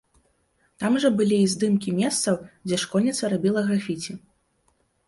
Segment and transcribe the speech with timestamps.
[0.83, 2.35] Там жа былі і здымкі месцаў,
[2.71, 4.23] дзе школьніца рабіла графіці.